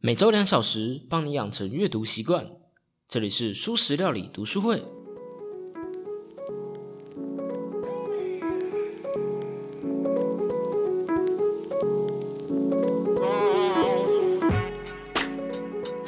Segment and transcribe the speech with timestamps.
[0.00, 2.46] 每周两小时，帮你养成阅读习惯。
[3.08, 4.80] 这里是蔬食料理读书会。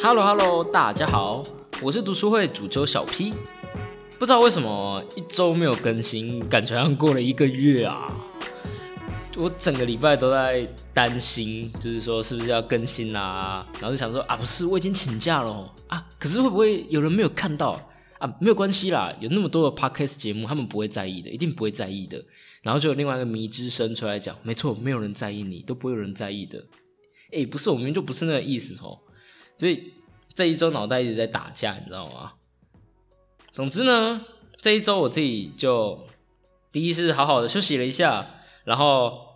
[0.00, 1.42] Hello Hello，大家好，
[1.82, 3.34] 我是读书会主揪小 P。
[4.20, 8.14] 不知道为什么一周没有更新，感觉像过了一个月啊！
[9.36, 13.66] 我整个礼拜都在担心，就是说是不是要更新啦？
[13.74, 16.04] 然后就想说啊，不是，我已经请假了啊。
[16.18, 17.80] 可是会不会有人没有看到
[18.18, 18.26] 啊？
[18.40, 22.22] 没有关系啦，有那么多的 podcast 节目，他们不会在意的，一定不会在意的。
[22.62, 26.62] 然后就有另外一个迷之声出来讲，没错，没有人在意你，都不会有人在意的。
[27.32, 28.98] 哎，不是，我明明就不是那个意思哦。
[29.56, 29.92] 所以
[30.34, 32.32] 这一周脑袋一直在打架，你知道吗？
[33.52, 34.22] 总之呢，
[34.60, 35.98] 这一周我自己就
[36.72, 38.28] 第一是好好的休息了一下，
[38.70, 39.26] 然后。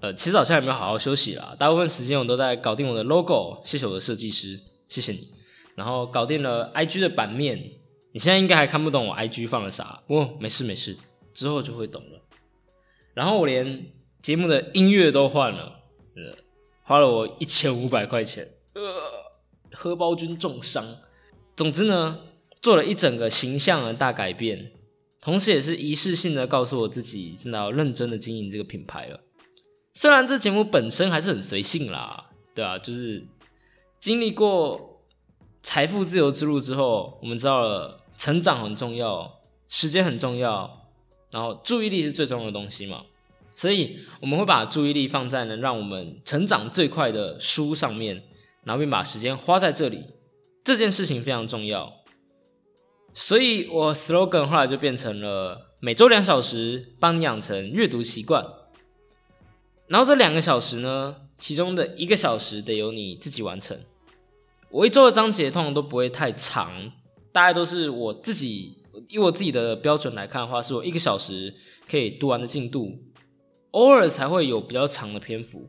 [0.00, 5.26] 呃，其实好像也没有好好休息啦，大部分时间我都在搞定我的 logo，谢谢我的设计师，谢谢你。
[5.76, 7.56] 然后搞定了 IG 的版面，
[8.12, 10.94] 你现在应该还看不懂我 IG 放了啥，不过没事没事，
[11.32, 12.20] 之后就会懂了。
[13.14, 13.86] 然后我连
[14.20, 15.80] 节目的音乐都换了，
[16.16, 16.36] 呃，
[16.82, 18.82] 花了我一千五百块钱，呃，
[19.72, 20.84] 荷包君重伤。
[21.56, 22.18] 总之呢，
[22.60, 24.72] 做了一整个形象的大改变，
[25.24, 29.18] 同时也是仪式性的告诉我自己，真的要认真的经营这个品牌了。
[29.94, 33.26] 虽然这节目本身还是很随性啦，对啊，就是
[33.98, 35.00] 经历过
[35.62, 40.88] 财富自由之路之后，我们知道了成长很重要，时间很重要，
[41.30, 43.04] 然后注意力是最重要的东西嘛，
[43.56, 48.22] 所以我们会把注意力放在能让我们成长最快的书上面，
[48.64, 50.04] 然后并把时间花在这里，
[50.62, 52.03] 这件事情非常重要，
[53.14, 58.44] 所以我 slogan 后来就变成了每周两小时，帮你养成阅读习惯。
[59.86, 63.78] 然后这两个小时呢，其中的一个小时得由你自己完成。
[64.70, 66.90] 我一周的章节通常都不会太长，
[67.30, 68.78] 大概都是我自己
[69.08, 71.54] 以我自己的标准来看的话，是我一个小时
[71.88, 72.98] 可以读完的进度。
[73.70, 75.68] 偶尔才会有比较长的篇幅。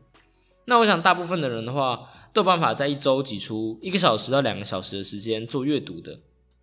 [0.66, 6.20] 那我想大部分的人的话，都有办法在一周挤出一个小时到两个小时的时间做阅读的。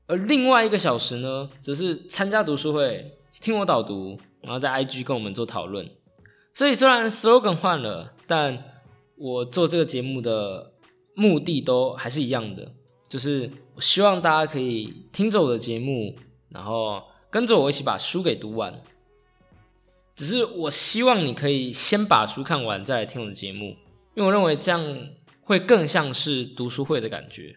[0.07, 5.89] 而另外一个小时呢，则是参加读书会，听我导读，然后在 IG 跟我们做讨论。
[6.53, 8.63] 所以虽然 slogan 换了，但
[9.17, 10.73] 我做这个节目的
[11.15, 12.73] 目的都还是一样的，
[13.09, 16.15] 就是我希望大家可以听着我的节目，
[16.51, 18.83] 然后跟着我一起把书给读完。
[20.15, 23.77] 只是我希望你可以先把书看完，再来听我的节目，
[24.15, 25.09] 因为我认为这样
[25.41, 27.57] 会更像是读书会的感觉。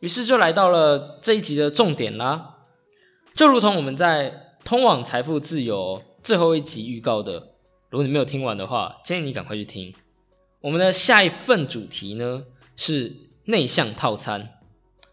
[0.00, 2.56] 于是就来到了这一集的重点啦，
[3.34, 7.52] 就如同我们在通往财富自由最后一集预告的。
[7.88, 9.94] 如果你没有听完的话，建议你赶快去听。
[10.60, 13.14] 我们的下一份主题呢是
[13.44, 14.50] 内向套餐，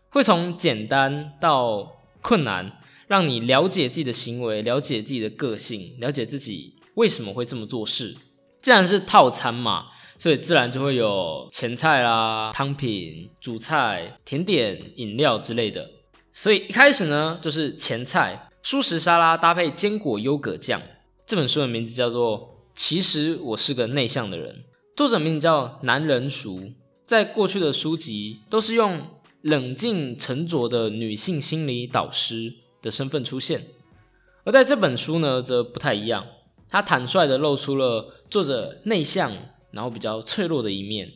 [0.09, 8.15] 会从简单到困难，让你了解自己的行为，了解自己的个性，了解自己为什么会这么做事。
[8.59, 9.87] 既然是套餐嘛，
[10.23, 15.89] 所以自然就会有前菜啦、汤品、主菜、甜点、饮料之类的。
[16.31, 20.81] 所以一开始呢，就是前菜蔬食沙拉搭配坚果优格酱。
[21.25, 22.51] 这本书的名字叫做。
[22.73, 24.63] 其实我是个内向的人，
[24.95, 26.71] 作者名叫南人熟，
[27.05, 29.01] 在过去的书籍都是用
[29.41, 33.65] 冷静沉着的女性心理导师的身份出现，
[34.45, 36.25] 而在这本书呢，则不太一样，
[36.69, 39.31] 他坦率的露出了作者内向
[39.73, 41.11] 然后比较脆弱的一面，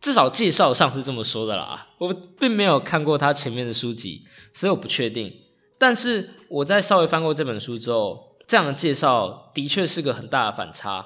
[0.00, 4.22] 至少介绍上是这么说的啦，我并没有看过他前面的书籍，
[4.54, 5.42] 所以我不确定，
[5.76, 8.24] 但是我在稍微翻过这本书之后。
[8.48, 11.04] 这样的介绍的确是个很大的反差，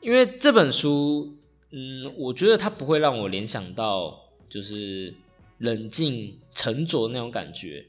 [0.00, 1.36] 因为这本书，
[1.72, 4.16] 嗯，我觉得它不会让我联想到
[4.48, 5.12] 就是
[5.58, 7.88] 冷静沉着那种感觉。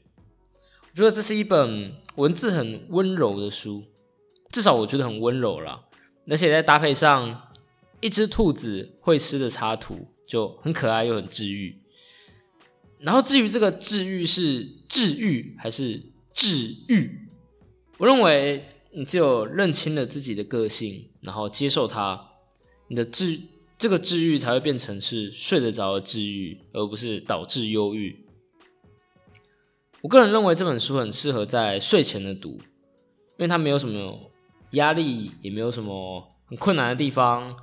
[0.90, 3.84] 我觉得这是一本文字很温柔的书，
[4.50, 5.84] 至少我觉得很温柔啦。
[6.28, 7.50] 而且再搭配上
[8.00, 11.80] 一只兔子会吃的插图，就很可爱又很治愈。
[12.98, 16.02] 然后至于这个治愈是治愈还是
[16.32, 17.28] 治愈？
[17.98, 22.28] 我认为，你只有认清了自己的个性，然后接受它，
[22.88, 23.38] 你的治
[23.78, 28.24] 这个治愈才会变成是睡得着的治愈，而不是导致忧郁。
[30.02, 34.30] 我个人认为这本书很适合在睡前的读，因为它没有什么
[34.70, 37.56] 压力，也没有什么很困难的地方，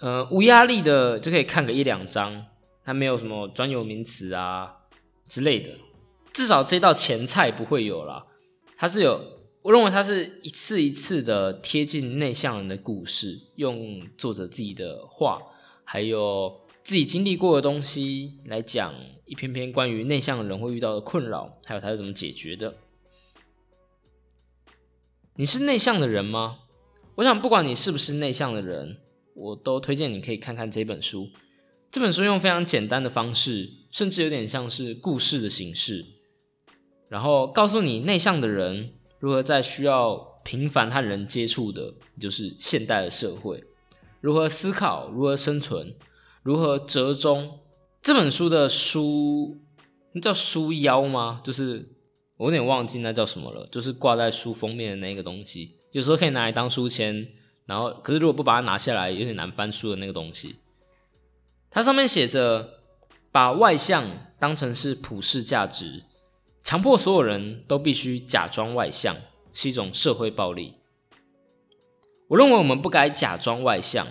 [0.00, 2.46] 呃，无压力的就可以看个一两章，
[2.84, 4.76] 它没有什么专有名词啊
[5.28, 5.70] 之类的，
[6.32, 8.26] 至少这道前菜不会有啦，
[8.76, 9.42] 它是有。
[9.62, 15.40] 我认为它是一次一次的贴近内向人的故事，用作者自己的话，
[15.84, 18.92] 还有自己经历过的东西来讲
[19.24, 22.74] 一篇篇关于内向人会遇到的困扰，还有他是怎么解决的。
[25.36, 26.58] 你是内向的人吗？
[27.14, 28.98] 我想，不管你是不是内向的人，
[29.34, 31.30] 我都推荐你可以看看这本书。
[31.90, 36.04] 这本书用非常简单的方式，甚至有点像是故事的形式，
[37.08, 43.64] 然后告诉你内向的人如何在需要频繁和人接触的，就是现代的社会，
[44.20, 45.94] 如何思考，如何生存，
[46.42, 47.58] 如何折中。
[48.02, 49.58] 这本书的书，
[50.12, 51.40] 那叫书腰吗？
[51.42, 51.90] 就是
[52.36, 55.78] 我有点忘记那叫什么了，就是挂在书封面的那个东西。
[55.92, 57.28] 有时候可以拿来当书签，
[57.66, 60.56] 然后可是如果不把它拿下来，有点难翻书的那个东西。
[61.70, 62.80] 它上面写着：
[63.30, 64.04] 把外向
[64.38, 66.02] 当成是普世价值，
[66.62, 69.16] 强迫所有人都必须假装外向，
[69.52, 70.74] 是一种社会暴力。
[72.28, 74.06] 我认为我们不该假装外向，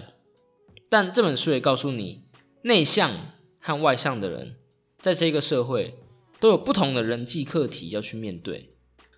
[0.90, 2.24] 但这本书也告诉你，
[2.62, 3.12] 内向
[3.60, 4.56] 和外向的人
[5.00, 5.96] 在这个社会
[6.42, 8.74] 都有不同的人际课题要去面对。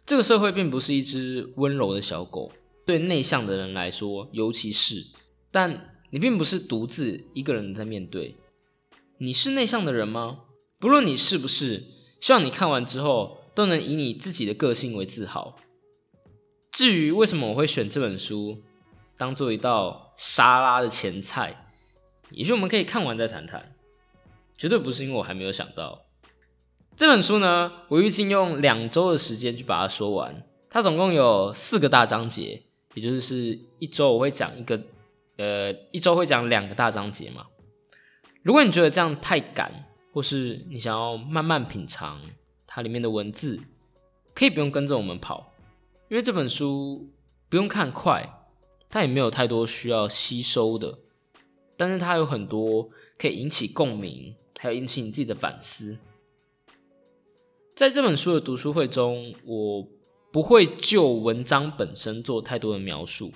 [0.06, 2.52] 这个社会并不是一只温柔的小狗，
[2.86, 5.06] 对内向的人来说，尤其是。
[5.50, 8.36] 但你并不是独自一个人在面对。
[9.20, 10.42] 你是内向的人吗？
[10.80, 11.86] 不论你是不是，
[12.20, 15.56] 希望你看完之后都能以你自己的个性为自豪。
[16.72, 18.62] 至于为什么我会选这本书
[19.16, 21.72] 当做一道沙拉的前菜，
[22.32, 23.74] 也许我们可以看完再谈谈。
[24.58, 26.02] 绝对不是因为我还没有想到。
[26.96, 30.44] 这本书呢，我预计用两周的时间去把它说完。
[30.70, 32.62] 它总共有四个大章节，
[32.94, 34.80] 也就是一周我会讲一个，
[35.38, 37.48] 呃，一周会讲两个大章节嘛。
[38.44, 42.22] 如果你觉得这样太赶，或是你想要慢慢品尝
[42.68, 43.60] 它里面的文字，
[44.36, 45.52] 可以不用跟着我们跑，
[46.10, 47.10] 因为这本书
[47.50, 48.28] 不用看快，
[48.88, 51.00] 它也没有太多需要吸收的，
[51.76, 52.88] 但是它有很多
[53.18, 55.98] 可以引起共鸣，还有引起你自己的反思。
[57.76, 59.88] 在这本书的读书会中，我
[60.32, 63.34] 不会就文章本身做太多的描述。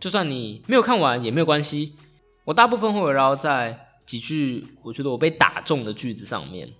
[0.00, 1.94] 就算你没有看完也没有关系，
[2.44, 6.72] 我大部分会围绕在几句我觉得我被打中的句子上面。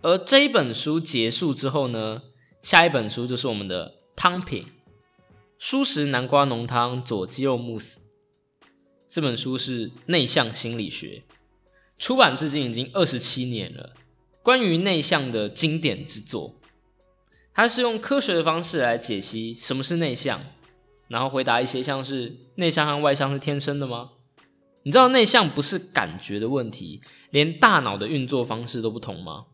[0.00, 2.22] 而这一本书结束之后呢，
[2.62, 4.64] 下一本书就是我们的汤品——
[5.58, 8.00] 舒食南瓜浓汤佐鸡肉慕斯。
[9.06, 11.24] 这本书是内向心理学，
[11.98, 13.92] 出版至今已经二十七年了。
[14.48, 16.54] 关于内向的经典之作，
[17.52, 20.40] 它是用科学的方式来解析什么是内向，
[21.08, 24.12] 然后回答一些像是内向和外向是天生的吗？
[24.84, 29.44] 你知道内向不是感觉的问题，连大脑的运作方式都不同吗？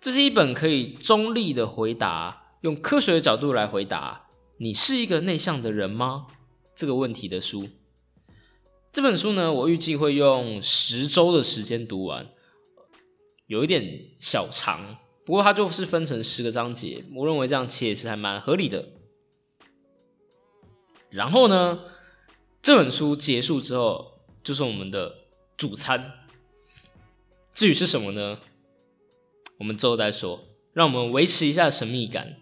[0.00, 6.28] 这是一本可以中立的回答，用科学的角度来回答你是一个内向的人吗
[6.74, 7.68] 这个问题的书。
[8.90, 12.28] 这本书呢，我预计会用十周的时间读完。
[13.46, 18.88] 有一点小长，不过它就是分成十个章节，我认为这样切也是还蛮合理的。
[21.10, 21.80] 然后呢，
[22.62, 25.14] 这本书结束之后就是我们的
[25.56, 26.12] 主餐，
[27.54, 28.38] 至于是什么呢？
[29.58, 30.40] 我们之后再说，
[30.72, 32.36] 让我们维持一下神秘感。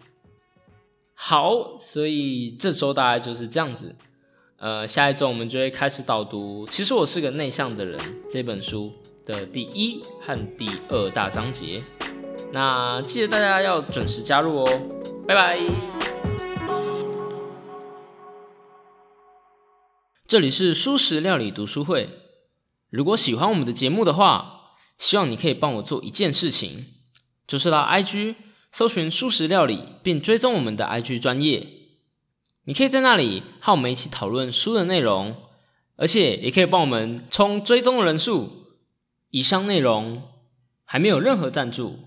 [1.13, 3.95] 好，所以这周大概就是这样子。
[4.57, 6.65] 呃，下一周我们就会开始导读。
[6.65, 8.93] 其实我是个内向的人，这本书。
[9.25, 11.81] 的第一和第二大章节，
[12.51, 14.81] 那记得大家要准时加入哦，
[15.25, 15.59] 拜拜。
[20.27, 22.09] 这里是舒食料理读书会，
[22.89, 26.85] 如果喜欢我们的节目的话，希望你可以帮我做一件事情，
[27.47, 28.35] 就是到 IG
[28.73, 31.65] 搜寻舒食料理，并追踪我们的 IG 专业。
[32.65, 35.35] 你可以在那里和我们一起讨论书的内容，
[35.95, 38.62] 而且也可以帮我们冲追踪的人数。
[39.33, 40.21] 以上内容
[40.85, 41.97] 还没有任何赞助。